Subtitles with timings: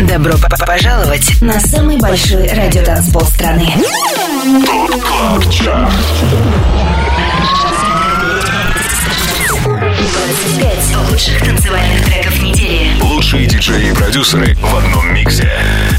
[0.00, 0.34] Добро
[0.66, 3.72] пожаловать на самый большой радиотанцпол страны.
[10.58, 13.00] Пять лучших танцевальных треков недели.
[13.02, 15.50] Лучшие диджеи и продюсеры в одном миксе.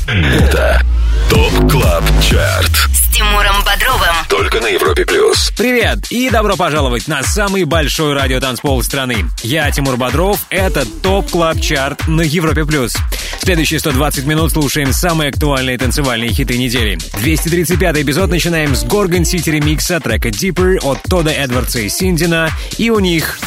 [0.07, 0.81] Это
[1.29, 2.94] Top Club Chart.
[3.35, 4.15] Тимуром Бодровым.
[4.29, 5.51] Только на Европе Плюс.
[5.57, 9.25] Привет и добро пожаловать на самый большой радиотанцпол страны.
[9.43, 12.95] Я Тимур Бодров, это Top Club Chart на Европе Плюс.
[13.41, 16.97] Следующие 120 минут слушаем самые актуальные танцевальные хиты недели.
[17.19, 22.51] 235 эпизод начинаем с Горгон Сити ремикса трека Deeper от Тода Эдвардса и Синдина.
[22.77, 23.37] И у них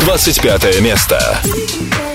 [0.00, 1.38] 25 место.
[1.44, 2.07] ТОП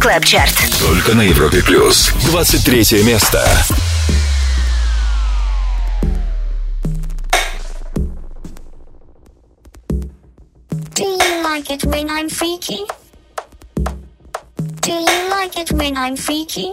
[0.00, 0.54] Клаб Чарт.
[0.80, 2.12] Только на Европе плюс.
[2.30, 3.44] 23 место.
[10.94, 12.86] Do you like it when I'm freaky?
[14.82, 16.72] Do you like it when I'm freaky?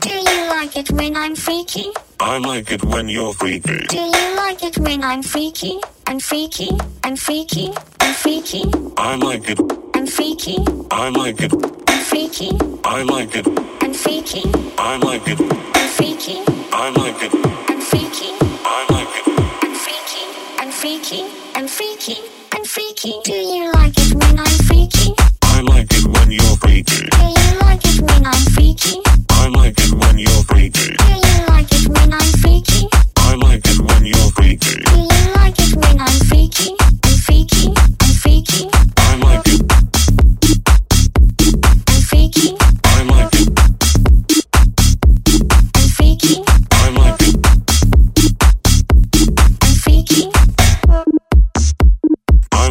[0.00, 1.92] Do you like it when I'm freaky?
[2.20, 3.86] I like it when you're freaky.
[3.88, 5.78] Do you like it when I'm freaky?
[6.06, 6.70] I'm freaky,
[7.04, 7.70] I'm freaky,
[8.00, 8.64] I'm freaky,
[8.96, 9.81] I like it.
[10.03, 10.57] I'm freaky,
[10.91, 11.53] I like it.
[11.87, 12.51] I'm freaky,
[12.83, 13.47] I like it.
[13.81, 14.43] I'm freaky,
[14.77, 15.39] I like it.
[15.39, 17.33] I'm freaky, I like it.
[17.69, 18.35] I'm freaky,
[18.67, 19.27] I like it.
[19.63, 20.25] I'm freaky,
[20.59, 21.23] I'm freaky,
[21.55, 22.17] I'm freaky,
[22.51, 23.21] I'm freaky.
[23.23, 25.15] Do you like it when I'm freaky?
[25.41, 27.07] I like it when you're freaky.
[27.07, 28.99] Do you like it when I'm freaky?
[29.29, 30.97] I like it when you're freaky.
[30.99, 32.89] Do you like it when I'm freaky?
[33.19, 34.83] I like it when you're freaky.
[34.83, 36.75] Do you like it when I'm freaky?
[37.05, 37.71] I'm freaky,
[38.01, 38.67] I'm freaky,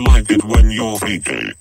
[0.04, 1.52] like it when you're freaky.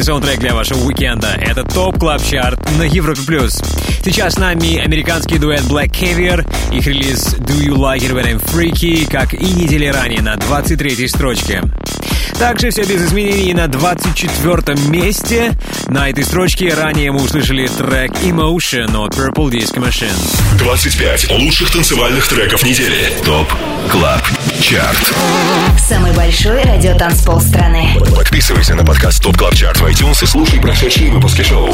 [0.00, 1.36] Идеальный саундтрек для вашего уикенда.
[1.38, 3.20] Это Top Club Chart на Европе+.
[3.26, 3.60] плюс.
[4.02, 6.46] Сейчас с нами американский дуэт Black Caviar.
[6.74, 11.06] Их релиз Do You Like It When I'm Freaky, как и недели ранее на 23-й
[11.06, 11.62] строчке.
[12.40, 15.52] Также все без изменений на 24 месте.
[15.88, 20.16] На этой строчке ранее мы услышали трек Emotion от Purple Disco Machine.
[20.56, 23.12] 25 лучших танцевальных треков недели.
[23.26, 23.46] Top
[23.90, 24.22] Club
[24.58, 25.12] Chart.
[25.86, 27.90] Самый большой радиотанцпол страны.
[28.16, 31.70] Подписывайся на подкаст Top Club Chart в iTunes и слушай прошедшие выпуски шоу.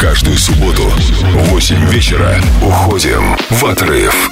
[0.00, 4.30] Каждую субботу в 8 вечера уходим в отрыв.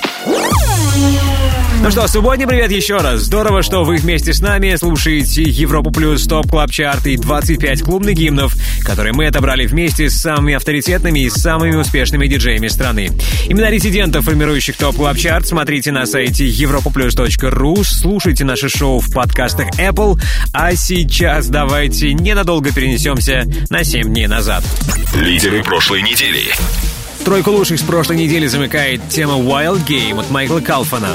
[1.87, 3.21] Ну что, субботний привет еще раз.
[3.21, 8.17] Здорово, что вы вместе с нами слушаете Европу Плюс, Top Club Chart и 25 клубных
[8.17, 13.11] гимнов, которые мы отобрали вместе с самыми авторитетными и самыми успешными диджеями страны.
[13.47, 19.69] Имена резидентов, формирующих Top Club Chart, смотрите на сайте europaplus.ru, слушайте наше шоу в подкастах
[19.79, 20.21] Apple,
[20.53, 24.65] а сейчас давайте ненадолго перенесемся на 7 дней назад.
[25.15, 26.53] Лидеры прошлой недели.
[27.27, 31.09] Тройку лучших с прошлой недели замыкает тема Wild Game от Майкла Калфана.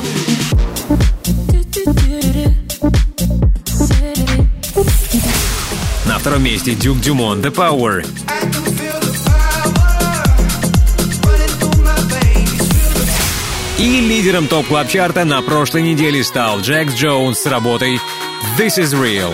[6.06, 8.06] На втором месте Дюк Дюмон The Power.
[13.80, 18.02] И лидером топ клаб чарта на прошлой неделе стал Джекс Джонс с работой
[18.58, 19.32] This is Real.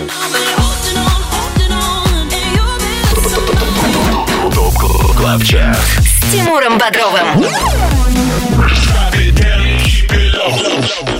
[6.31, 7.45] Тимуром Бодровым.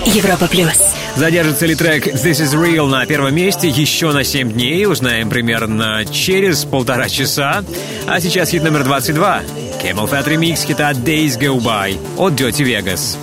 [0.06, 0.94] Европа плюс.
[1.16, 6.04] Задержится ли трек This is Real на первом месте еще на 7 дней, узнаем примерно
[6.06, 7.64] через полтора часа.
[8.06, 9.42] А сейчас хит номер 22.
[9.82, 13.18] Camel Fat Remix хита Days Go By от Dirty Vegas.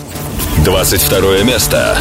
[0.64, 1.99] 22 место.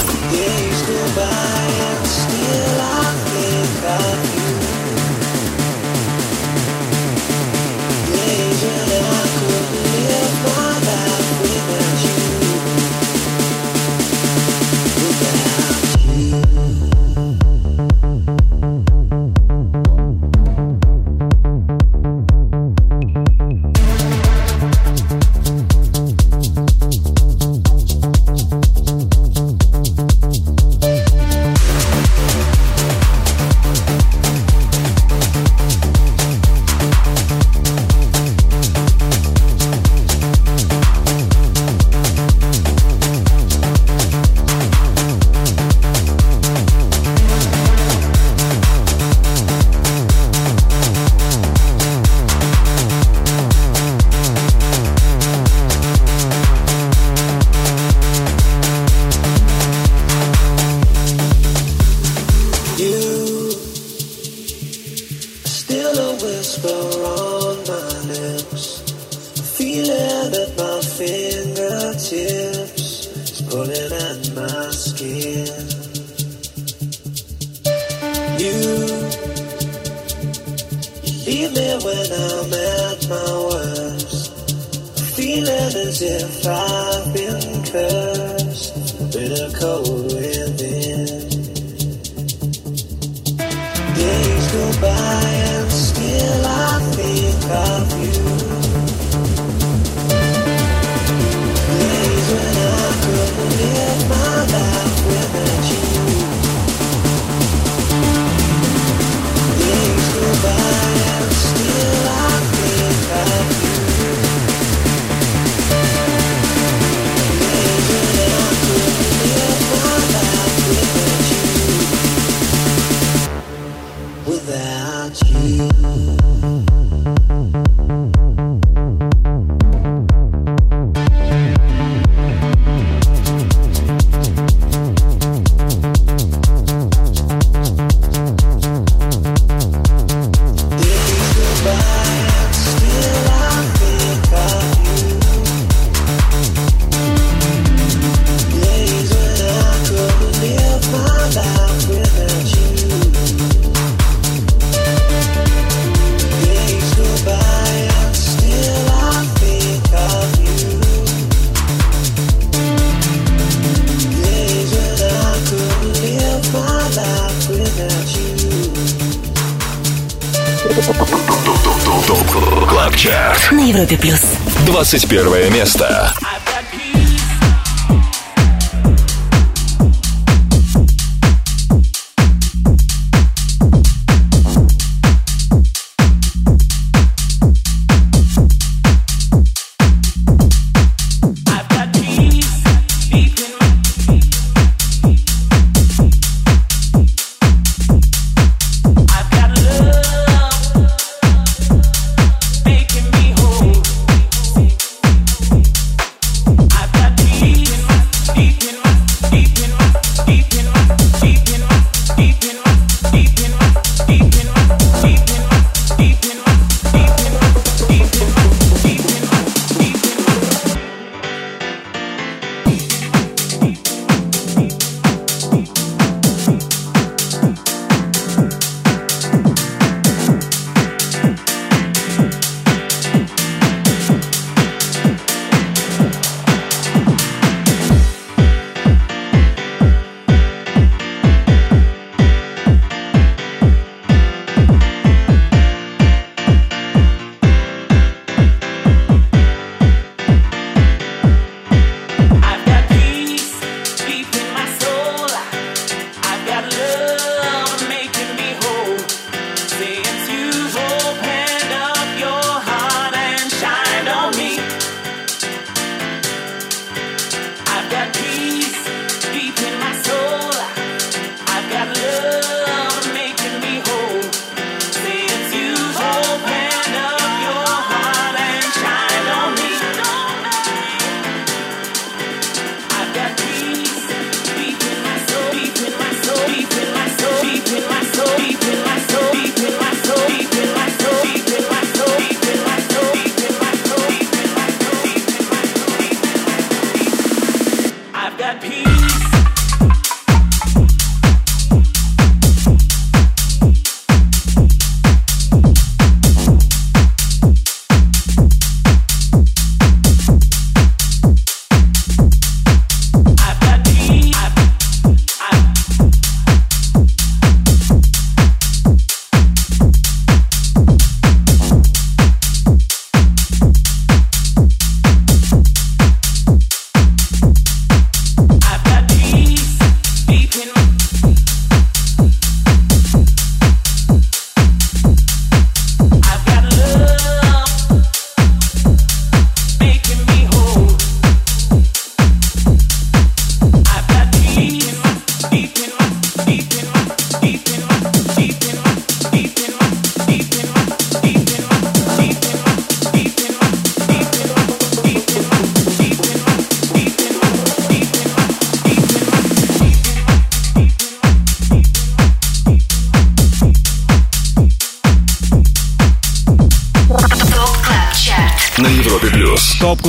[174.94, 175.23] 25.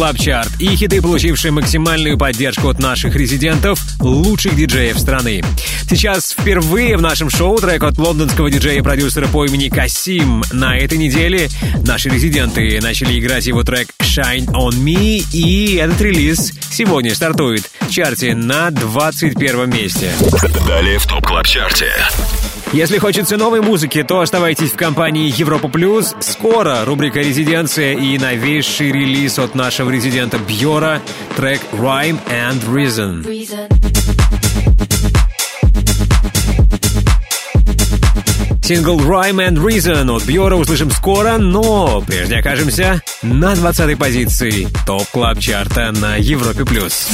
[0.05, 5.43] Club Chart и хиты, получившие максимальную поддержку от наших резидентов, лучших диджеев страны.
[5.89, 10.45] Сейчас впервые в нашем шоу трек от лондонского диджея-продюсера по имени Касим.
[10.53, 11.49] На этой неделе
[11.87, 17.91] наши резиденты начали играть его трек Shine On Me, и этот релиз сегодня стартует в
[17.91, 20.13] чарте на 21 месте.
[20.69, 21.93] Далее в Top Club Chart е.
[22.75, 26.13] Если хочется новой музыки, то оставайтесь в компании Европа Плюс.
[26.19, 31.01] Скоро рубрика «Резиденция» и новейший релиз от нашего резидента Бьора,
[31.37, 33.25] трек «Rhyme and Reason».
[38.65, 45.07] Сингл «Rhyme and Reason» от Бьора услышим скоро, но прежде окажемся на 20-й позиции Top
[45.13, 46.65] Club Chart а на Европе+.
[46.65, 47.09] плюс.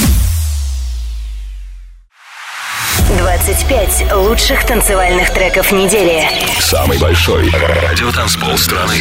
[3.43, 6.29] 25 лучших танцевальных треков недели.
[6.59, 8.93] Самый большой радиотанцпол страны.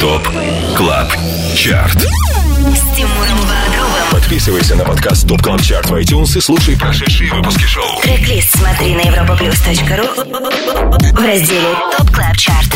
[0.00, 0.28] Top
[0.76, 1.10] Club
[1.56, 1.96] Chart.
[1.96, 4.10] С Тимуром Бодровым.
[4.10, 8.02] Подписывайся на подкаст Top Club Chart в iTunes и слушай прошедшие выпуски шоу.
[8.02, 12.68] Трек-лист смотри на europaplus.ru в разделе Top Club Chart.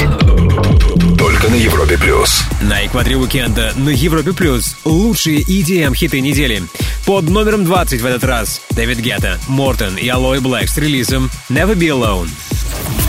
[1.18, 2.44] Только на Европе Плюс.
[2.62, 6.62] На экваторе уикенда на Европе Плюс лучшие EDM хиты недели.
[7.08, 11.74] Под номером 20 в этот раз Дэвид Гетта, Мортон и Aloe Blacc с релизом Never
[11.74, 12.28] Be Alone.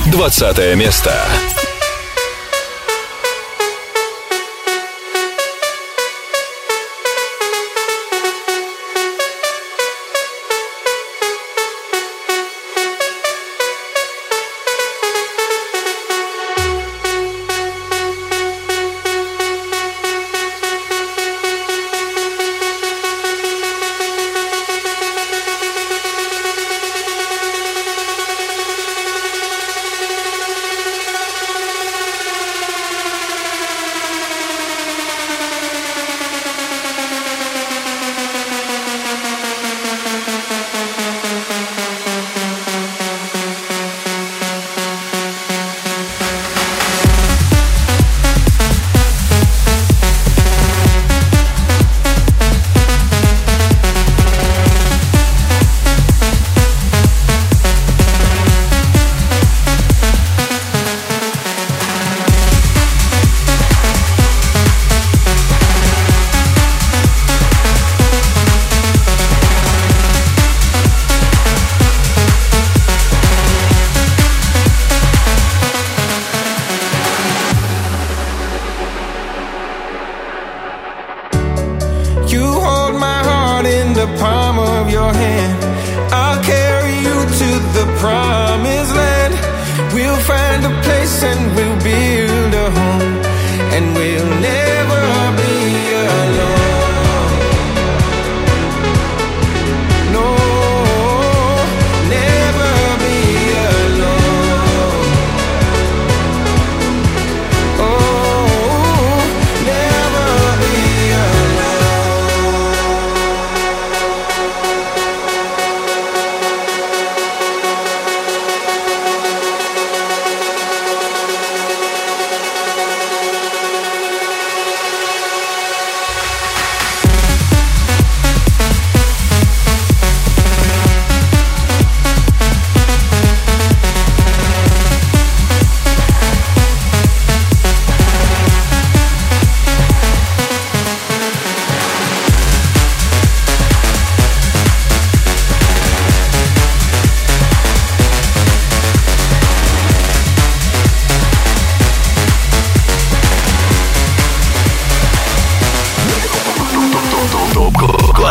[0.09, 1.13] 20 место.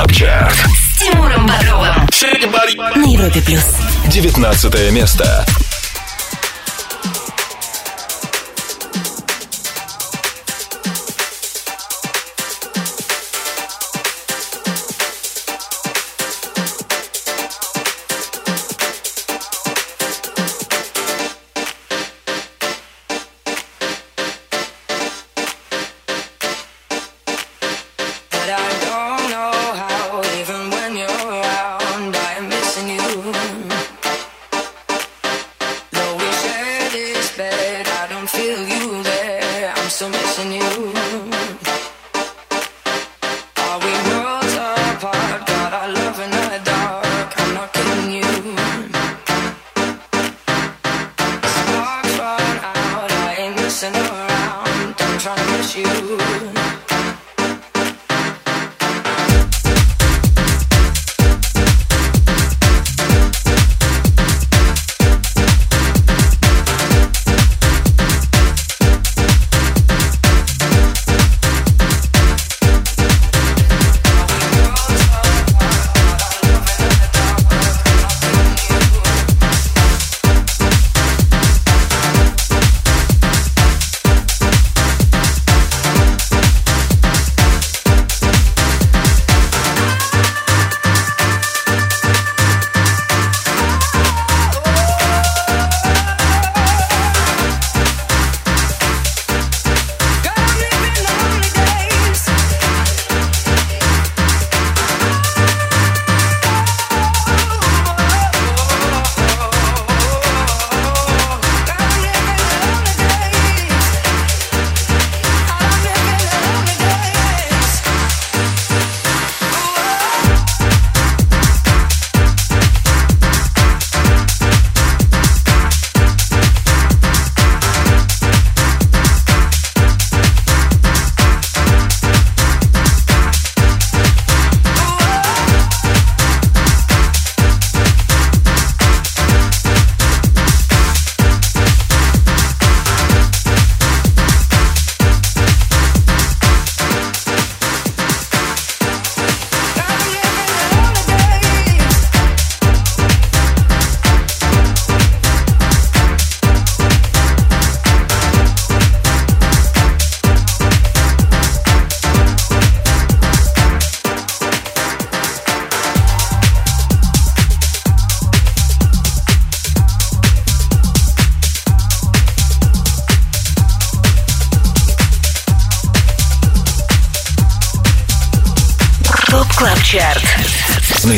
[0.08, 0.54] Club Chart.
[0.54, 2.08] С Тимуром Бодровым.
[2.96, 3.64] На Европе Плюс.
[4.06, 5.46] 19 место.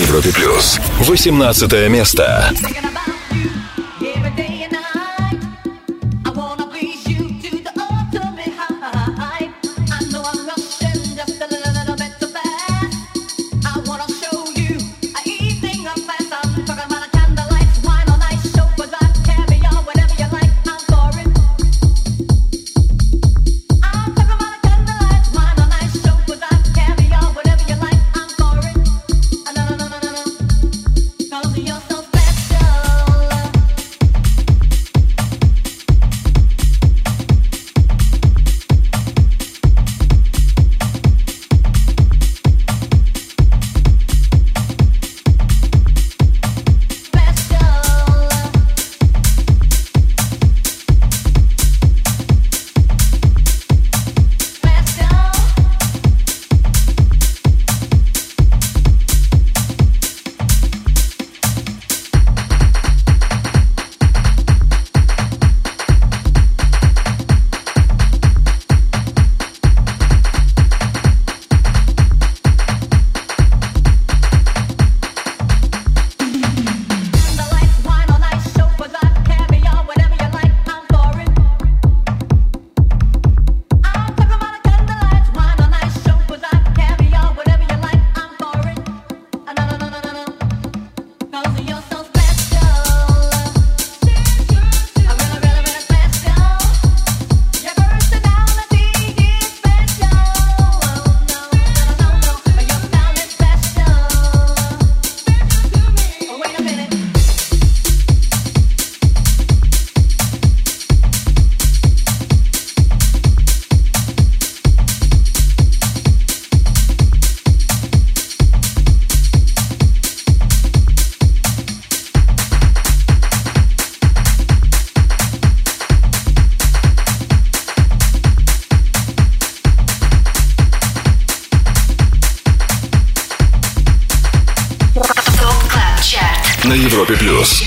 [0.01, 0.81] Европе плюс.
[1.01, 2.53] 18 место.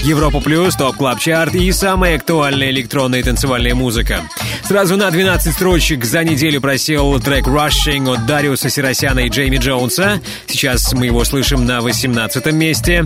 [0.04, 4.20] Европа плюс, Top Club Chart и самая актуальная электронная танцевальная музыка.
[4.68, 10.20] Сразу на 12 строчек за неделю просел трек Rushing от Дариуса Сиросяна и Джейми Джонса.
[10.48, 13.06] Сейчас мы его слышим на 18 месте.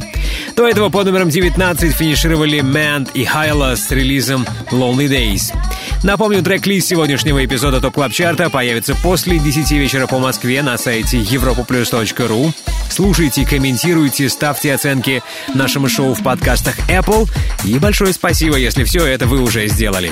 [0.55, 5.53] До этого по номерам 19 финишировали Mand и Хайла с релизом Lonely Days.
[6.03, 10.79] Напомню, трек-лист сегодняшнего эпизода Top Club Chart а появится после 10 вечера по Москве на
[10.79, 12.53] сайте europaplus.ru.
[12.97, 15.21] Слушайте, комментируйте, ставьте оценки
[15.53, 17.29] нашему шоу в подкастах Apple.
[17.63, 20.09] И большое спасибо, если все это вы уже сделали.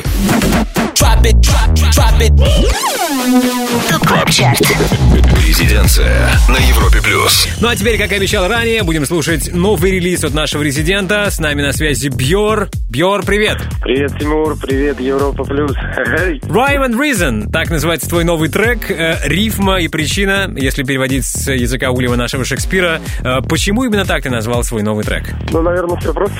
[5.47, 7.47] Резиденция на Европе плюс.
[7.59, 11.31] Ну а теперь, как и обещал ранее, будем слушать новый релиз от нашего резидента.
[11.31, 12.69] С нами на связи Бьор.
[12.87, 13.63] Бьор, привет!
[13.85, 15.71] Привет, Тимур, привет, Европа Плюс.
[15.71, 18.89] Rhyme and Reason, так называется твой новый трек.
[18.89, 22.99] Э, рифма и причина, если переводить с языка Уильяма нашего Шекспира.
[23.23, 25.25] Э, почему именно так ты назвал свой новый трек?
[25.51, 26.35] Ну, наверное, все просто.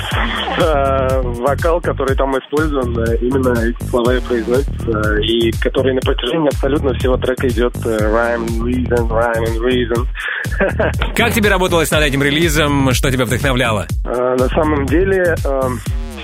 [0.58, 6.94] Э, Вокал, который там использован, именно эти слова и произносятся, и который на протяжении абсолютно
[6.94, 11.14] всего трека идет rhyme and reason, rhyme and reason.
[11.14, 12.92] Как тебе работалось над этим релизом?
[12.92, 13.86] Что тебя вдохновляло?
[14.04, 15.36] На самом деле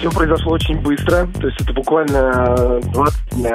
[0.02, 3.54] все произошло очень быстро, то есть это буквально э, 20 дня.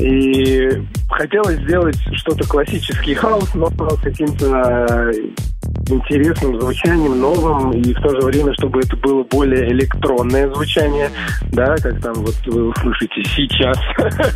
[0.00, 0.70] И
[1.10, 5.12] хотелось сделать что-то классический хаос, но с каким-то э,
[5.88, 11.10] интересным звучанием, новым, и в то же время, чтобы это было более электронное звучание,
[11.52, 13.78] да, как там вот вы услышите сейчас.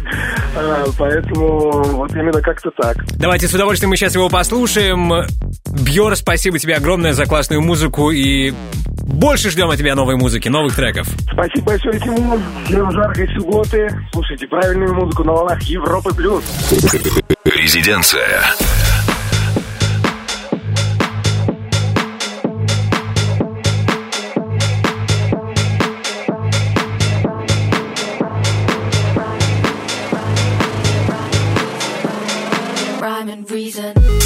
[0.57, 2.97] А, Поэтому вот именно как-то так.
[3.17, 5.25] Давайте с удовольствием мы сейчас его послушаем.
[5.67, 8.53] Бьор, спасибо тебе огромное за классную музыку и
[9.09, 11.09] больше ждем от тебя новой музыки, новых треков.
[11.33, 12.39] Спасибо большое, Тимур.
[12.67, 13.89] Всем жаркой субботы.
[14.13, 16.45] Слушайте правильную музыку на волнах Европы плюс.
[17.45, 18.43] Резиденция.
[33.69, 34.18] Reason.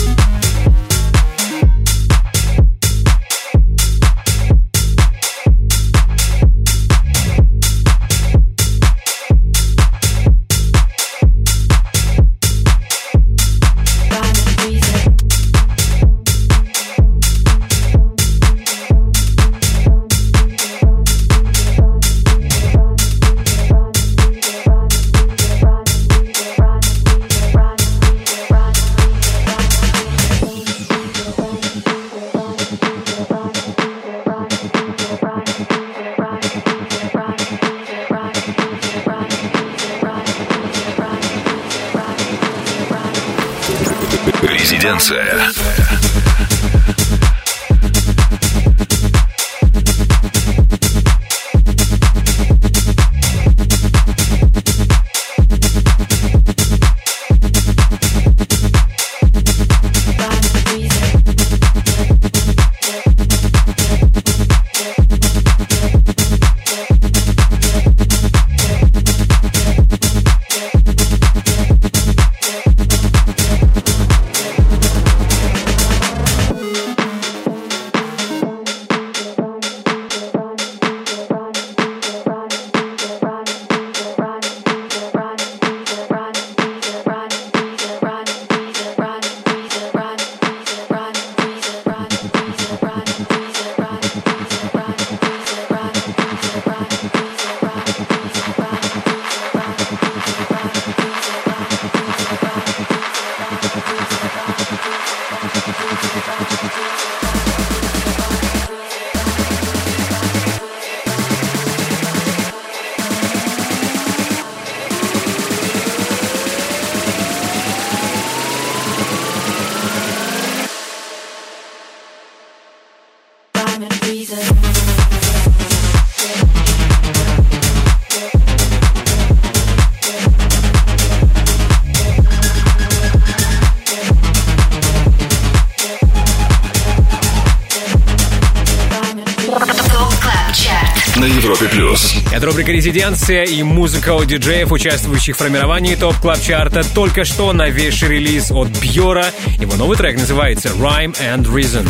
[142.72, 146.82] «Резиденция» и музыка от диджеев, участвующих в формировании Top Club Chart а.
[146.94, 149.26] Только что новейший релиз от Бьора.
[149.58, 151.86] Его новый трек называется «Rhyme and Reason».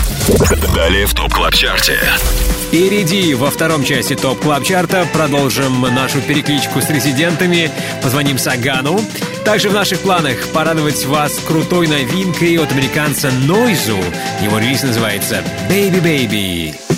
[0.75, 2.01] Далее в Top Club Chart е.
[2.66, 7.71] Впереди во втором части Top Club Chart а продолжим нашу перекличку с резидентами.
[8.03, 9.01] Позвоним Сагану.
[9.45, 13.99] Также в наших планах порадовать вас крутой новинкой от американца Нойзу.
[14.42, 16.91] Его релиз называется «Baby Baby».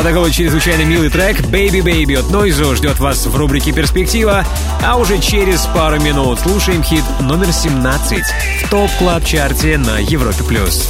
[0.00, 4.46] Вот такой вот чрезвычайно милый трек «Baby Baby» от Нойзу ждет вас в рубрике «Перспектива»,
[4.82, 8.24] а уже через пару минут слушаем хит номер 17
[8.62, 10.42] в Top Club Chart е на Европе+.
[10.44, 10.88] плюс.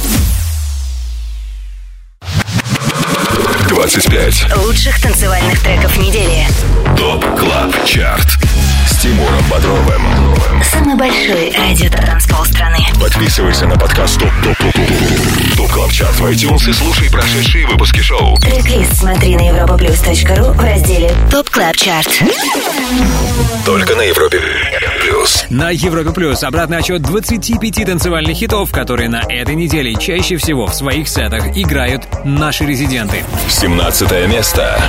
[3.67, 4.55] 25.
[4.65, 6.47] Лучших танцевальных треков недели.
[6.97, 8.40] Top Club Chart.
[9.01, 10.63] С Тимуром Бодровым.
[10.63, 12.77] Самый большой радиотанцпол страны.
[12.99, 17.65] Подписывайся на подкаст Top Top Top Top Top Club Chart в iTunes и слушай прошедшие
[17.65, 18.37] выпуски шоу.
[18.37, 22.23] Трек-лист смотри на europaplus.ru в разделе ТОП КЛАБ ЧАРТ.
[23.65, 24.39] Только на Европе
[25.01, 25.45] плюс.
[25.49, 30.75] На Европе Плюс обратный отчет 25 танцевальных хитов, которые на этой неделе чаще всего в
[30.75, 33.23] своих сетах играют наши резиденты.
[33.49, 34.79] 17 место.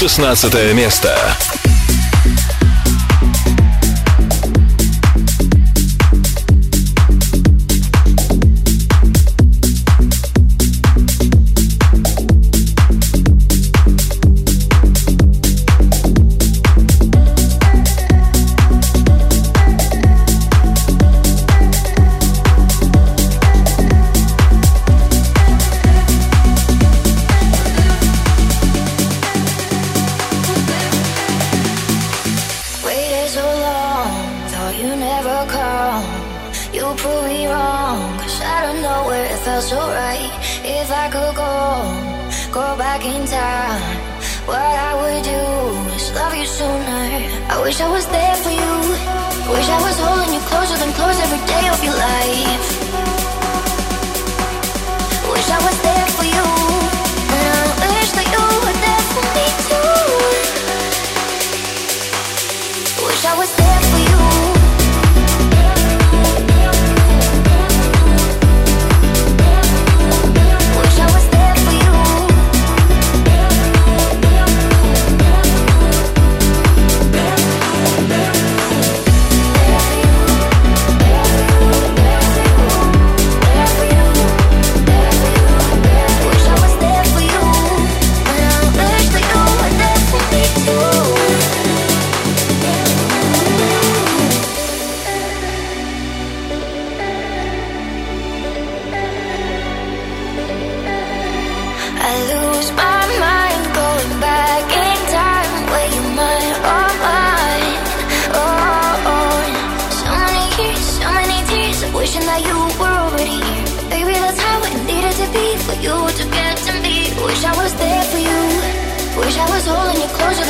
[0.00, 1.14] 16 место.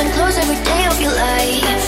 [0.00, 1.79] and close every day of your life.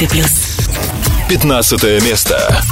[0.00, 0.56] Европе плюс.
[1.28, 2.62] 15 место.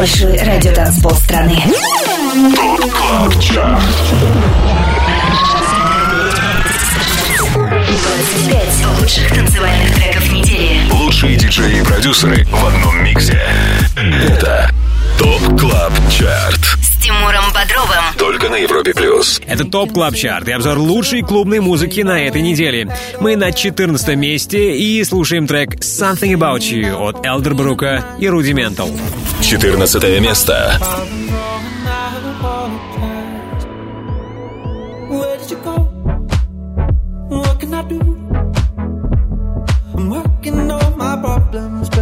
[0.00, 1.62] большой радиотанцпол страны.
[3.28, 3.78] Кто?
[7.52, 10.90] 25 лучших танцевальных треков недели.
[10.90, 13.42] Лучшие диджеи и продюсеры в одном миксе.
[13.94, 14.70] Это
[15.18, 16.79] Top Club Chart
[17.60, 18.04] Бодровым.
[18.16, 19.38] Только на Европе Плюс.
[19.46, 22.88] Это Top Club Chart и обзор лучшей клубной музыки на этой неделе.
[23.20, 28.88] Мы на 14 месте и слушаем трек «Something About You» от Элдербрука и Рудиментал.
[29.42, 30.78] 14 место.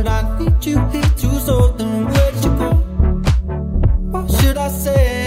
[0.07, 2.05] I need you here to solve them.
[2.05, 2.71] Where did you go?
[4.13, 5.18] What should I say?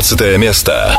[0.00, 0.96] 15 место.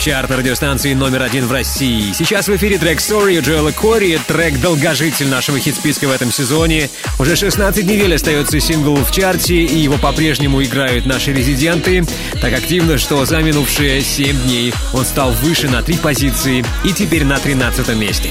[0.00, 2.12] Это Top Club Chart радиостанции номер один в России.
[2.12, 6.88] Сейчас в эфире трек Sorry Джоэла Кори, трек долгожитель нашего хит-списка в этом сезоне.
[7.18, 12.04] Уже 16 недель остается сингл в чарте, и его по-прежнему играют наши резиденты.
[12.40, 17.24] Так активно, что за минувшие 7 дней он стал выше на 3 позиции и теперь
[17.24, 18.30] на 13 месте.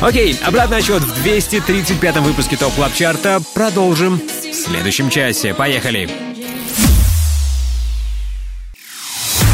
[0.00, 3.42] Окей, обратный отсчет в 235-м выпуске Top Club Chart а.
[3.54, 5.54] Продолжим в следующем часе.
[5.54, 6.23] Поехали!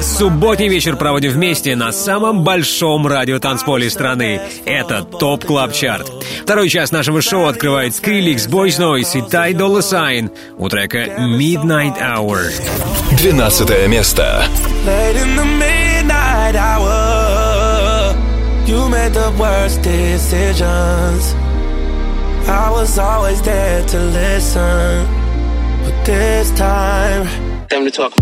[0.00, 4.40] Субботний вечер проводим вместе на самом большом радиотанцполе страны.
[4.64, 6.10] Это Top Club Chart.
[6.42, 11.98] Второй час нашего шоу открывает Skrillex, Boys Noise и Ty Dolla Sign у трека Midnight
[12.00, 12.50] Hour.
[13.16, 14.44] 12 место.
[18.64, 21.34] You made the worst decisions.
[22.48, 25.06] I was always there to listen,
[25.84, 27.26] but this time,
[27.68, 28.21] time to talk.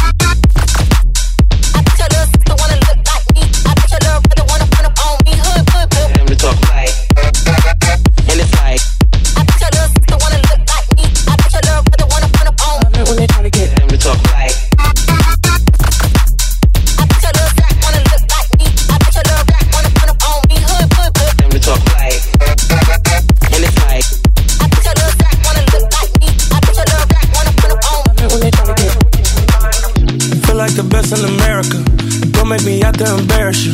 [30.71, 31.83] Like the best in America.
[32.31, 33.73] Don't make me out there embarrass you.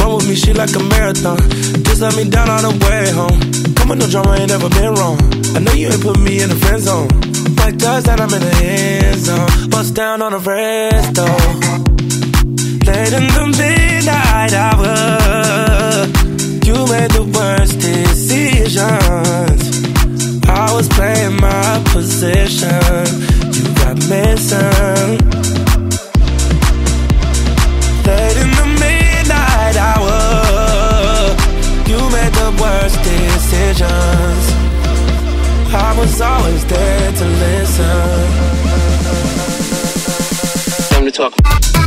[0.00, 1.38] Run with me, she like a marathon.
[1.86, 3.38] Just let me down on the way home.
[3.76, 5.18] Come with no drama, ain't never been wrong.
[5.54, 7.08] I know you ain't put me in the friend zone.
[7.62, 9.70] Like does that, I'm in the end zone.
[9.70, 11.26] Bust down on the resto.
[12.86, 14.90] Late in the midnight hour,
[16.66, 18.80] you made the worst decisions.
[20.48, 23.06] I was playing my position.
[23.54, 25.31] You got missing.
[36.02, 37.86] Was always there to listen.
[40.90, 41.81] Time to talk.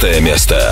[0.00, 0.67] 11 место.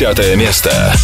[0.00, 0.94] Десятое место.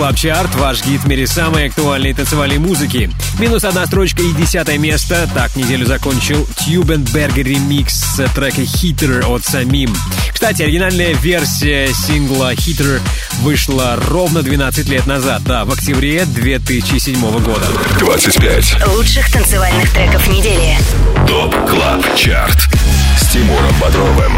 [0.00, 3.10] Club Chart, ваш гид в мире самой актуальной танцевальной музыки.
[3.38, 5.28] Минус одна строчка и десятое место.
[5.34, 9.94] Так неделю закончил Tube & Berger ремикс трека «Heater» от Самим.
[10.32, 12.98] Кстати, оригинальная версия сингла «Heater»
[13.40, 17.66] вышла ровно 12 лет назад, да, в октябре 2007 года.
[17.98, 18.86] 25.
[18.96, 20.78] Лучших танцевальных треков недели.
[21.28, 22.56] Top Club Chart.
[23.18, 24.32] С Тимуром Бодровым.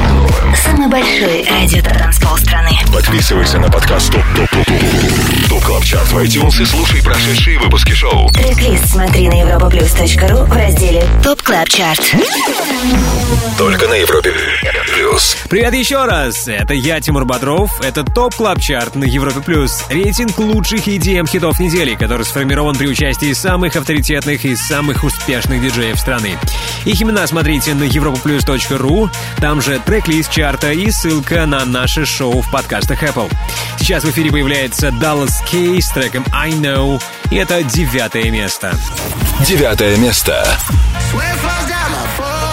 [0.57, 2.73] Самый большой радиотанцпол страны.
[2.93, 7.59] Подписывайся на подкаст Top Top Top Top Top Club Chart в iTunes и слушай прошедшие
[7.59, 8.31] выпуски шоу.
[8.31, 12.01] Трек-лист смотри на europaplus.ru в разделе Top Club Chart.
[13.59, 14.33] Только на Европе
[14.95, 15.37] плюс.
[15.51, 16.49] Привет еще раз!
[16.49, 17.71] Это я, Тимур Бодров.
[17.83, 19.85] Это Top Club Chart на Европе Плюс.
[19.91, 25.99] Рейтинг лучших EDM хитов недели, который сформирован при участии самых авторитетных и самых успешных диджеев
[25.99, 26.39] страны.
[26.87, 29.11] Их имена смотрите на europaplus.ru.
[29.39, 33.31] Там же трек-лист чарта и ссылка на наше шоу в подкастах Apple.
[33.83, 37.03] Сейчас в эфире появляется Dallas K с треком I Know.
[37.33, 38.79] И это девятое место.
[39.45, 40.47] Девятое место.
[41.11, 42.53] Sweat flows down my forehead.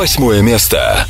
[0.00, 1.06] Восьмое место.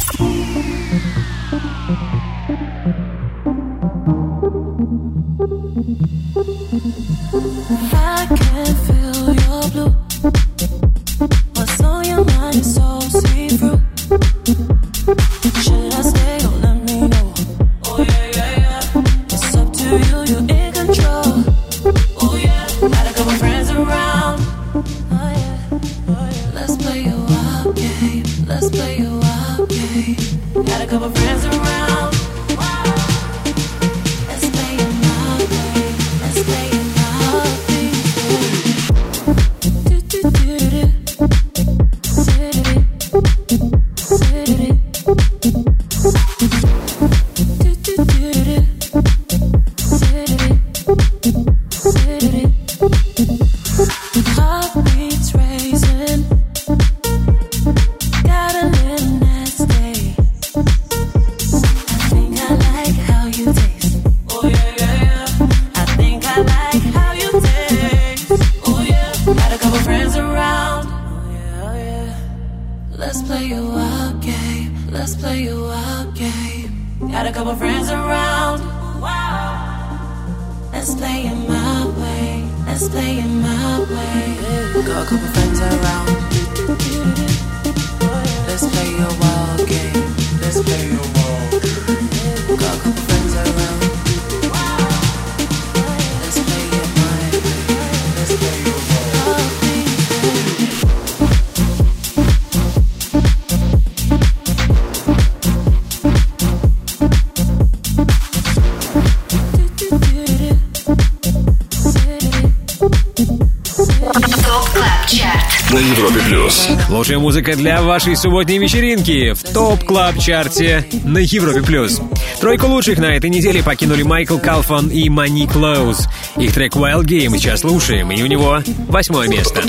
[117.10, 121.60] Лучшая музыка для вашей субботней вечеринки в Top Club Chart е на Европе+.
[121.60, 122.00] плюс.
[122.40, 126.06] Тройку лучших на этой неделе покинули Майкл Калфан и Мани Клоуз.
[126.36, 129.60] Их трек Wild Game сейчас слушаем, и у него восьмое место.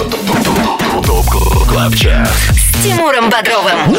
[1.04, 1.26] Top
[1.68, 2.30] Club Chart.
[2.30, 3.98] С Тимуром Бодровым.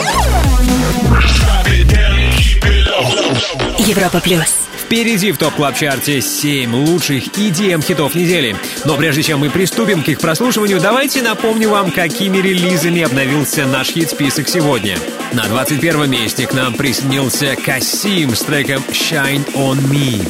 [3.78, 4.55] Европа Плюс.
[4.93, 8.55] Впереди в Top Club Chart е 7 лучших EDM хитов недели.
[8.84, 13.86] Но прежде чем мы приступим к их прослушиванию, давайте напомню вам, какими релизами обновился наш
[13.86, 14.99] хит-список сегодня.
[15.32, 20.20] На 21 месте к нам присоединился Касим с треком Shine On Me.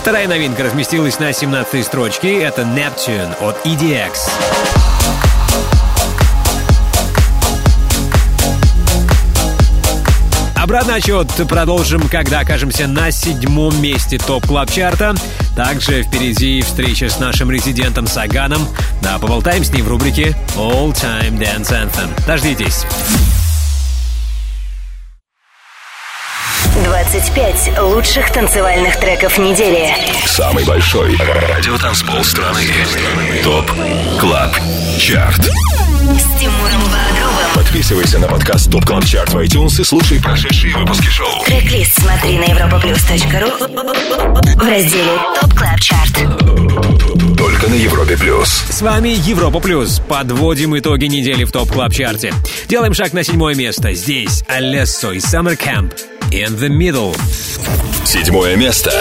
[0.00, 2.40] Вторая новинка разместилась на 17 строчке.
[2.40, 4.71] Это Neptune от EDX.
[10.72, 15.14] Обратный отчет продолжим, когда окажемся на седьмом месте топ клаб чарта
[15.54, 18.66] Также впереди встреча с нашим резидентом Саганом.
[19.02, 22.26] Да, поболтаем с ним в рубрике All Time Dance Anthem.
[22.26, 22.86] Дождитесь.
[26.84, 29.94] 25 лучших танцевальных треков недели.
[30.24, 32.62] Самый большой радиотанцпол страны.
[33.44, 33.70] ТОП
[34.18, 34.56] КЛАБ
[34.98, 35.50] ЧАРТ.
[36.16, 37.11] С Тимуром.
[37.72, 41.42] Подписывайся на подкаст Top Club Chart в iTunes и слушай прошедшие выпуски шоу.
[41.46, 43.50] Трек-лист смотри на europaplus.ru
[44.56, 47.34] в разделе Top Club Chart.
[47.34, 48.64] Только на Европе Плюс.
[48.68, 50.02] С вами Европа Плюс.
[50.06, 52.34] Подводим итоги недели в Top Club Chart е.
[52.68, 53.94] Делаем шаг на седьмое место.
[53.94, 55.94] Здесь Алессо и Summer Camp.
[56.30, 57.16] In the middle.
[58.04, 58.92] Седьмое место.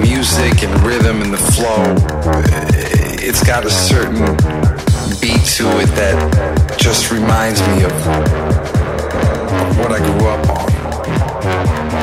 [0.00, 1.82] music and rhythm and the flow,
[2.52, 4.24] eh, it's got a certain
[5.20, 7.92] beat to it that just reminds me of
[9.78, 11.93] what I grew up on.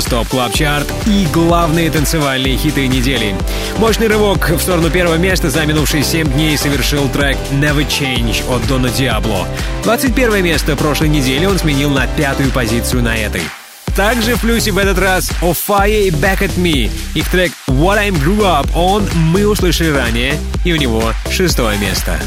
[0.00, 3.34] Плюс, топ клаб чарт и главные танцевальные хиты недели.
[3.78, 8.66] Мощный рывок в сторону первого места за минувшие 7 дней совершил трек Never Change от
[8.66, 9.46] Дона Диабло.
[9.84, 13.42] 21 место прошлой недели он сменил на пятую позицию на этой.
[13.96, 16.90] Также в плюсе в этот раз Офая и Back at Me.
[17.14, 22.18] Их трек What I Grew Up On мы услышали ранее, и у него шестое место.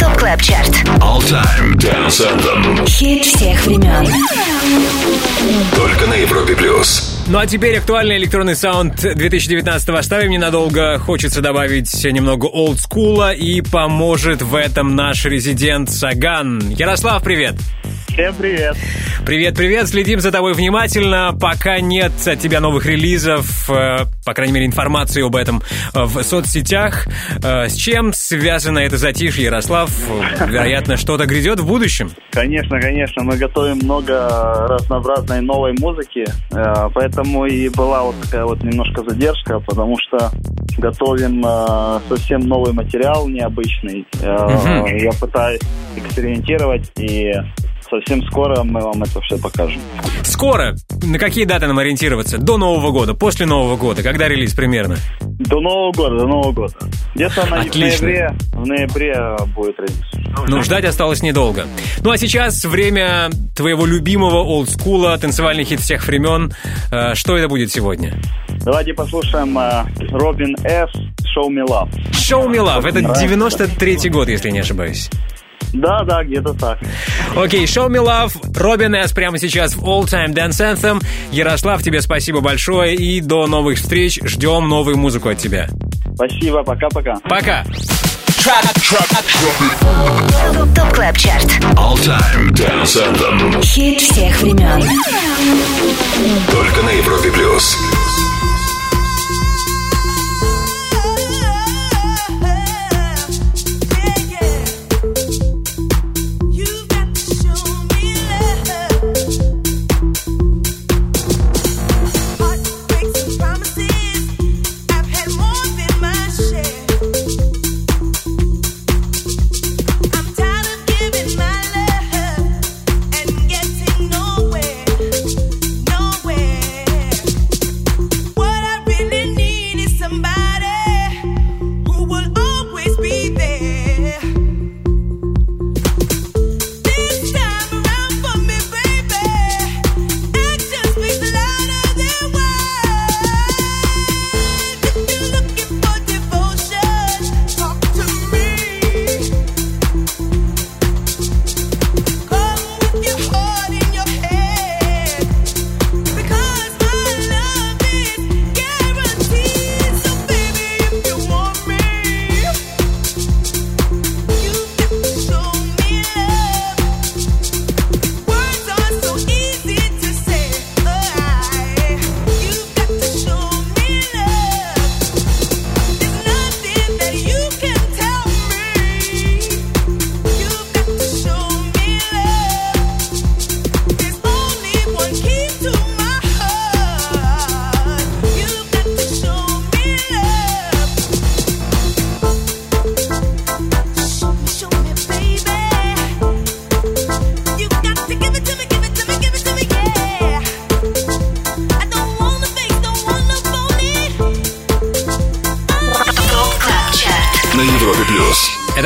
[0.00, 0.82] Top Club Chart.
[0.98, 2.84] All Time Dance Anthem.
[2.84, 4.12] Хит всех времен.
[5.76, 7.22] Только на Европе Плюс.
[7.28, 10.98] Ну а теперь актуальный электронный саунд 2019 оставим ненадолго.
[10.98, 16.58] Хочется добавить немного олдскула и поможет в этом наш резидент Саган.
[16.70, 17.54] Ярослав, привет!
[18.08, 18.76] Всем привет.
[19.24, 21.32] Привет, привет, следим за тобой внимательно.
[21.40, 25.62] Пока нет от тебя новых релизов, э, по крайней мере, информации об этом
[25.94, 27.06] э, в соцсетях.
[27.42, 29.90] Э, С чем связано это затишье, Ярослав?
[30.46, 32.10] Вероятно, что-то грядет в будущем.
[32.30, 34.28] Конечно, конечно, мы готовим много
[34.68, 40.30] разнообразной новой музыки, э, поэтому и была вот такая вот немножко задержка, потому что
[40.78, 41.42] готовим
[42.08, 44.06] совсем новый материал необычный.
[44.20, 44.96] Мгм.
[44.96, 45.60] Я пытаюсь
[45.96, 47.32] экспериментировать и
[47.90, 49.80] совсем скоро мы вам это все покажем.
[50.22, 50.74] Скоро.
[51.02, 52.38] На какие даты нам ориентироваться?
[52.38, 54.02] До Нового года, после Нового года?
[54.02, 54.96] Когда релиз примерно?
[55.20, 56.74] До Нового года, до Нового года.
[57.14, 60.00] Где-то на- в ноябре, в ноябре будет релиз.
[60.48, 61.66] Ну, ждать осталось недолго.
[62.02, 66.52] Ну, а сейчас время твоего любимого олдскула, танцевальный хит всех времен.
[66.92, 68.14] Э, Что это будет сегодня?
[68.64, 70.90] Давайте послушаем э, Робин С.
[71.36, 71.90] Show Me Love.
[72.12, 72.86] Show Me Love.
[72.88, 73.26] Это Нравится.
[73.26, 75.10] 93-й год, если не ошибаюсь.
[75.72, 76.78] Да, да, где-то так.
[77.36, 79.12] Окей, Show Me Love, Робин С.
[79.12, 81.02] прямо сейчас в All Time Dance Anthem.
[81.32, 84.18] Ярослав, тебе спасибо большое и до новых встреч.
[84.24, 85.68] Ждем новую музыку от тебя.
[86.14, 87.14] Спасибо, пока-пока.
[87.28, 87.64] Пока.
[90.74, 91.44] Top Club Chart.
[91.76, 93.62] All Time Dance Anthem.
[93.62, 94.82] Хит всех времен.
[96.50, 97.76] Только на Европе Плюс.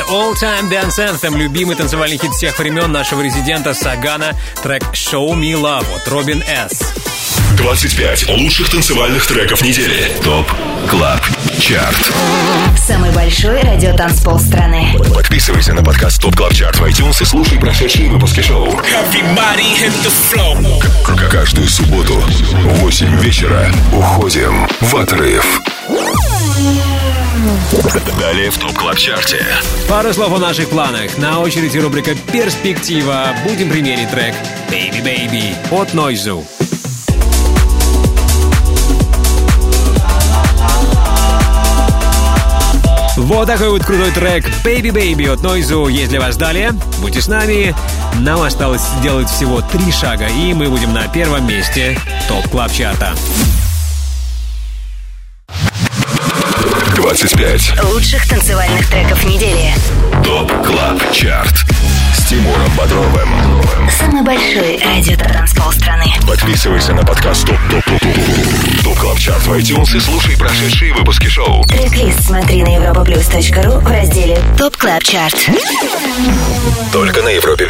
[0.09, 5.53] All Time Dance Anthem, любимый танцевальный хит всех времен нашего резидента Сагана, трек Show Me
[5.53, 6.93] Love от Робин С.
[7.57, 10.11] 25 лучших танцевальных треков недели.
[10.23, 10.47] ТОП
[10.91, 11.21] КЛАБ
[11.59, 12.13] ЧАРТ.
[12.77, 14.97] Самый большой радиотанцпол страны.
[15.15, 18.69] Подписывайся на подкаст ТОП КЛАБ ЧАРТ в iTunes и слушай прошедшие выпуски шоу.
[21.31, 25.61] Каждую субботу в 8 вечера уходим в отрыв.
[28.19, 29.45] Далее в Top Club Chart е.
[29.89, 31.19] Пару слов о наших планах.
[31.19, 33.29] На очереди рубрика «Перспектива».
[33.47, 34.35] Будем премьерить трек
[34.71, 36.45] «Baby Baby» от Нойзу.
[43.17, 46.73] Вот такой вот крутой трек «Baby Baby» от Нойзу есть для вас далее.
[47.01, 47.75] Будьте с нами.
[48.21, 53.03] Нам осталось сделать всего три шага, и мы будем на первом месте Top Club Chart
[53.03, 53.15] а.
[57.15, 59.73] 25 Лучших танцевальных треков недели.
[60.25, 61.65] Top Club Chart.
[62.13, 63.29] С Тимуром Бодровым.
[63.89, 66.07] Самый большой радиотанцпол страны.
[66.27, 70.93] Подписывайся на подкаст Top Top Top Top Top Club Chart в iTunes и слушай прошедшие
[70.93, 71.63] выпуски шоу.
[71.67, 75.39] Трек-лист смотри на europaplus.ru в разделе Top Club Chart.
[76.93, 77.69] Только на Европе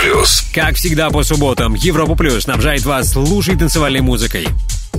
[0.00, 0.44] плюс.
[0.54, 4.46] Как всегда по субботам, Европа Плюс снабжает вас лучшей танцевальной музыкой.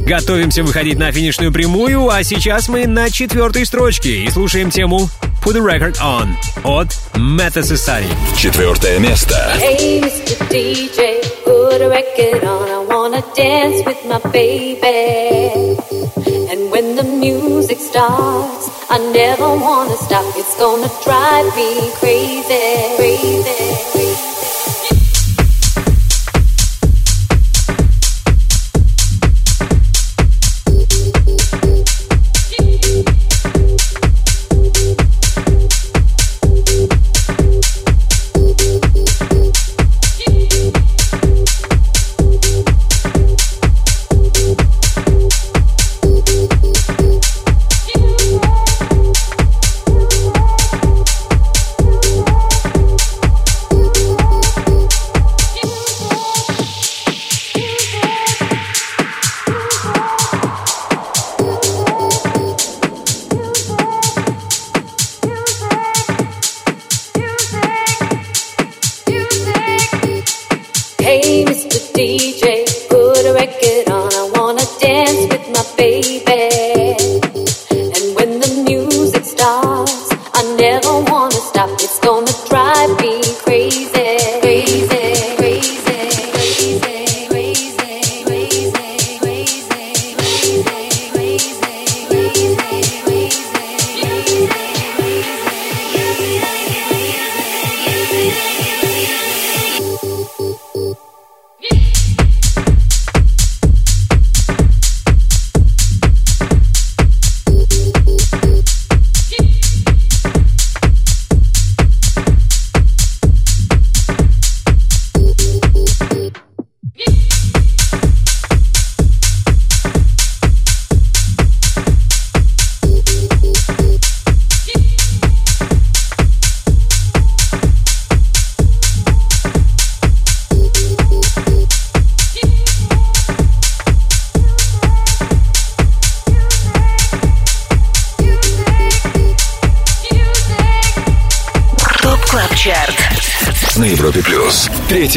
[0.06, 5.10] Готовимся выходить на финишную прямую, а сейчас мы на четвертой строчке и слушаем тему
[5.44, 6.28] Put the Record On
[6.64, 8.14] от Meta Society.
[8.38, 9.36] Четвертое место.
[9.60, 10.38] Hey, Mr.
[10.49, 12.68] DJ, put a record on.
[12.69, 15.78] I wanna dance with my baby.
[16.52, 20.26] And when the music starts, I never wanna stop.
[20.36, 23.56] It's gonna drive me crazy, crazy, crazy.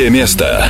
[0.00, 0.69] третье место.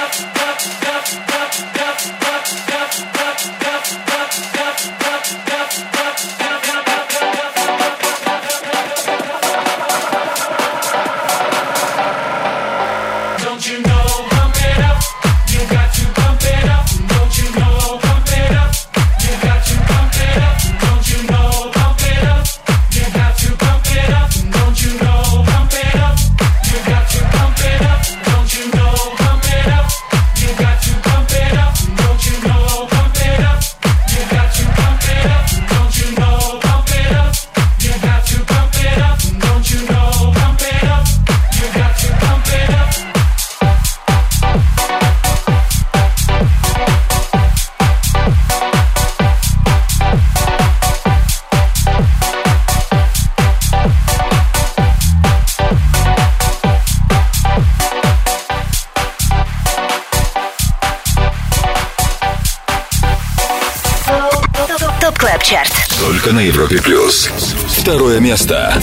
[66.33, 67.29] на Европе плюс.
[67.77, 68.73] Второе место.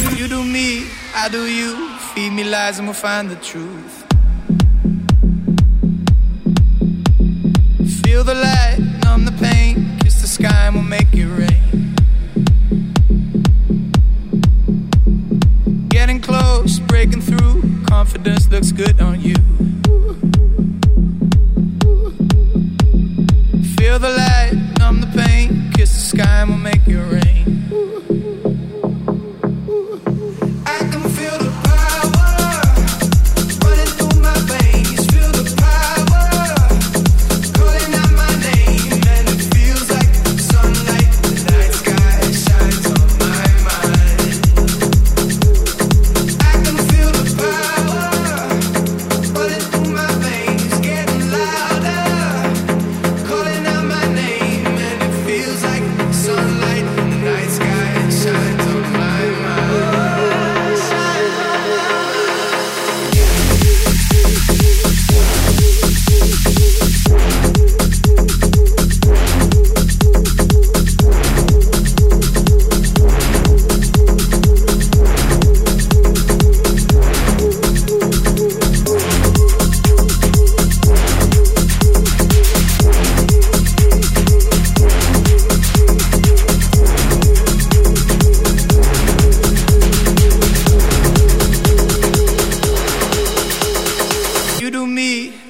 [8.02, 8.87] Feel the light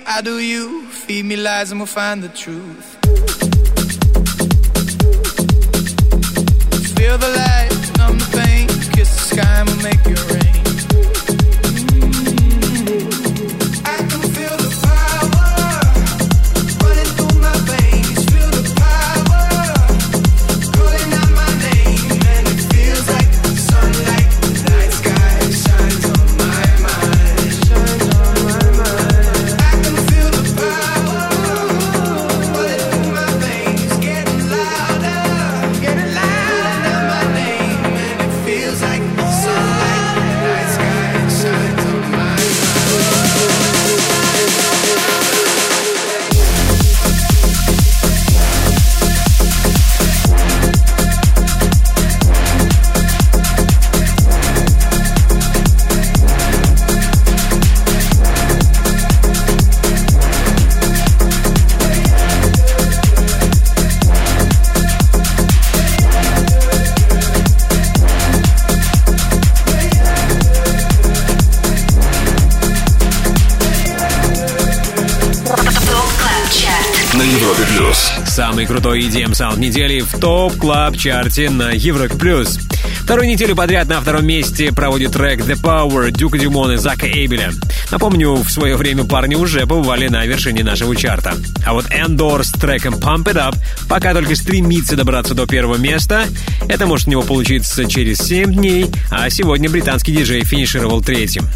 [0.08, 0.86] How do you.
[0.86, 2.86] Feed me lies and we'll find the truth.
[6.96, 10.17] Feel the light, numb the pain, kiss the sky and we'll make you.
[78.38, 82.56] Самый крутой EDM саунд недели в топ клаб чарте на Европе плюс.
[83.00, 87.50] Вторую неделю подряд на втором месте проводит трек The Power Дюка Дюмон и Зака Эйбеля.
[87.90, 91.34] Напомню, в свое время парни уже побывали на вершине нашего чарта.
[91.66, 93.56] А вот Endor с треком Pump It Up
[93.88, 96.26] пока только стремится добраться до первого места.
[96.68, 101.48] Это может у него получиться через 7 дней, а сегодня британский диджей финишировал третьим.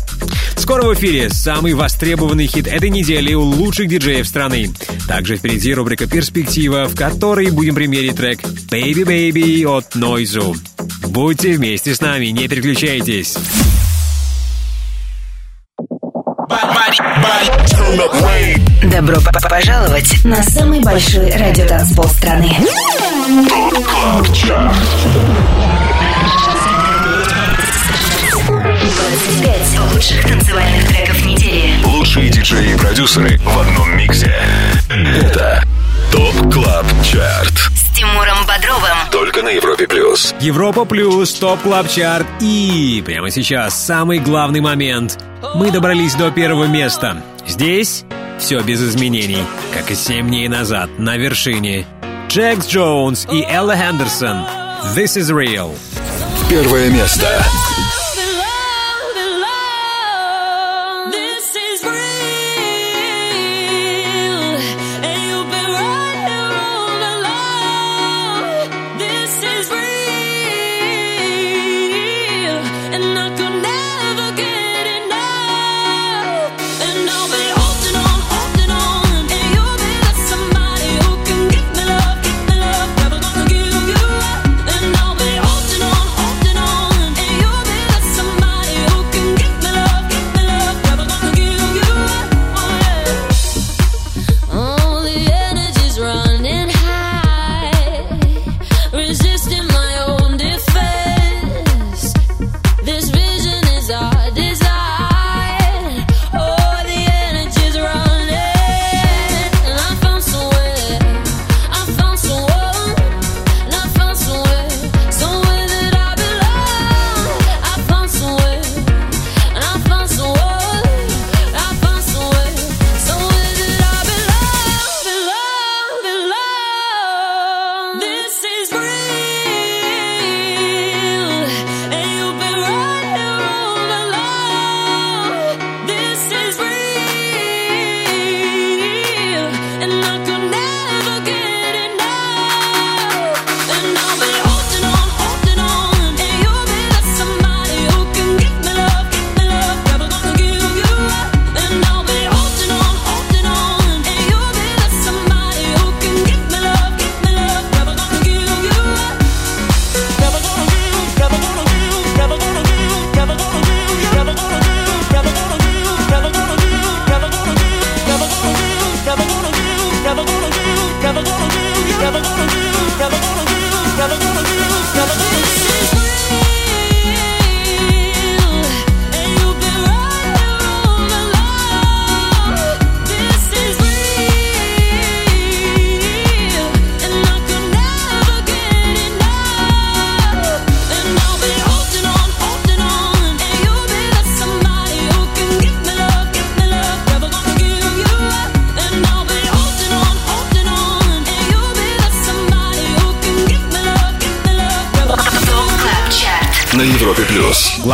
[0.57, 4.71] Скоро в эфире самый востребованный хит этой недели у лучших диджеев страны.
[5.15, 8.41] Также впереди рубрика «Перспектива», в которой будем примерить трек
[8.71, 10.57] «Baby Baby» от Нойзу.
[11.09, 13.37] Будьте вместе с нами, не переключайтесь.
[18.85, 19.19] Добро
[19.51, 22.57] пожаловать на самый большой радиотанцпол страны.
[28.49, 31.52] 25 лучших танцевальных треков недели.
[31.85, 34.35] Лучшие диджеи и продюсеры в одном миксе.
[34.91, 35.63] Это
[36.11, 37.55] Top Club Chart.
[37.75, 38.97] С Тимуром Бодровым.
[39.11, 40.35] Только на Европе плюс.
[40.41, 45.19] Европа плюс, Top Club Chart и прямо сейчас самый главный момент.
[45.55, 47.23] Мы добрались до первого места.
[47.47, 48.05] Здесь
[48.39, 49.45] все без изменений,
[49.75, 51.87] как и 7 дней назад на вершине.
[52.29, 54.45] Джекс Джонс и Элла Хендерсон.
[54.97, 55.77] This is real.
[56.49, 57.29] Первое место.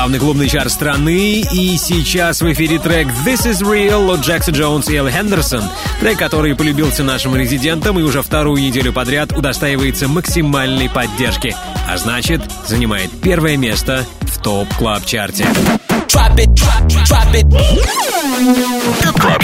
[0.09, 4.89] Главный клубный чарт страны, и сейчас в эфире трек «This is Real» от Джекса Джонс
[4.89, 5.63] и Элли Хендерсон.
[6.01, 11.55] Трек, который полюбился нашим резидентам и уже вторую неделю подряд удостаивается максимальной поддержки,
[11.87, 15.47] а значит, занимает первое место в Top Club Chart е.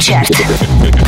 [0.01, 0.29] Чарт.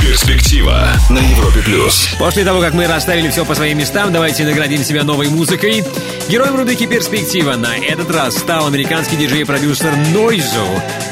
[0.01, 2.09] Перспектива на Европе плюс.
[2.19, 5.85] После того, как мы расставили все по своим местам, давайте наградим себя новой музыкой.
[6.29, 10.67] Героем рубрики «Перспектива» на этот раз стал американский диджей и продюсер Нойзу.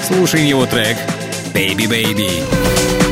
[0.08, 0.96] Слушаем его трек
[1.52, 3.03] «Baby Baby».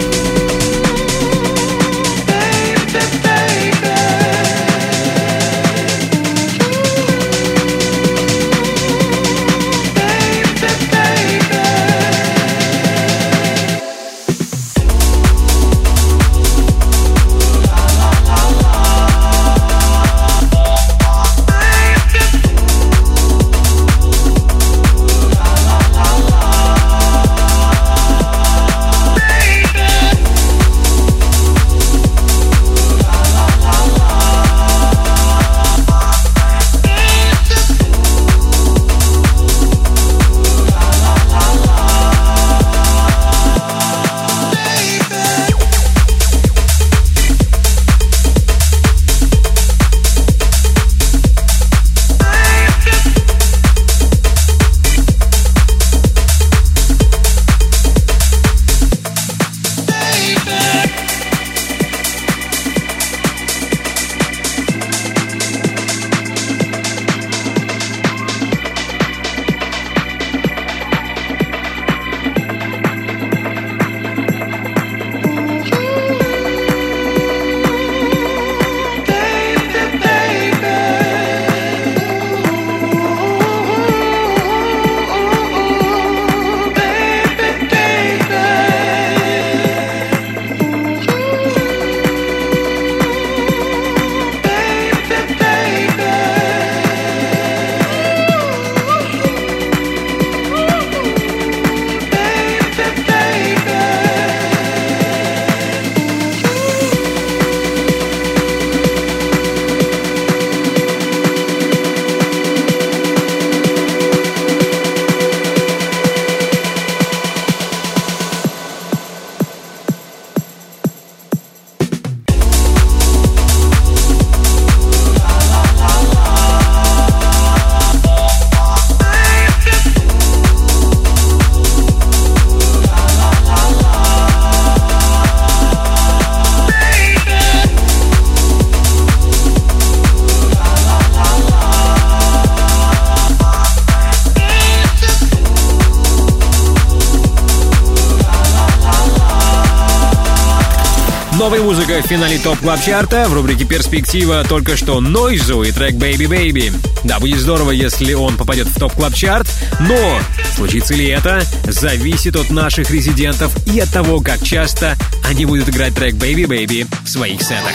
[152.03, 156.27] В финале Top Club Chart а в рубрике «Перспектива» только что Нойзу и трек «Baby
[156.27, 156.73] Baby».
[157.05, 159.47] Да, будет здорово, если он попадет в Top Club Chart,
[159.81, 160.20] но
[160.55, 165.95] случится ли это, зависит от наших резидентов и от того, как часто они будут играть
[165.95, 167.74] трек «Baby Baby» в своих сетах.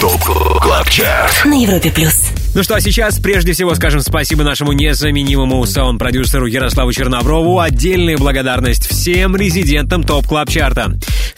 [0.00, 1.44] Top Club Chart.
[1.44, 2.30] На Европе плюс.
[2.54, 7.58] Ну что, а сейчас прежде всего скажем спасибо нашему незаменимому саунд-продюсеру Ярославу Черноброву.
[7.60, 10.92] Отдельная благодарность всем резидентам Top Club Chart а.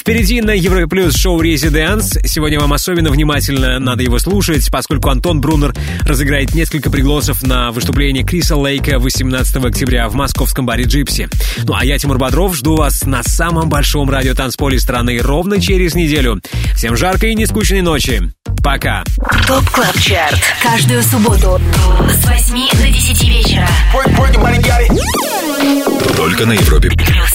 [0.04, 2.18] Впереди на Европе Плюс шоу «ResiDANCE».
[2.26, 5.72] Сегодня вам особенно внимательно надо его слушать, поскольку Антон Брунер
[6.02, 11.30] разыграет несколько пригласов на выступление Криса Лейка 18 октября в московском баре «Gipsy».
[11.62, 16.38] Ну а я, Тимур Бодров, жду вас на самом большом радиотанцполе страны ровно через неделю.
[16.74, 18.30] Всем жаркой и нескучной ночи.
[18.62, 19.04] Пока.
[19.46, 20.38] Top Club Chart.
[20.62, 21.58] Каждую субботу
[22.10, 23.66] с 8 до 10 вечера.
[26.14, 27.33] Только на Европе Плюс.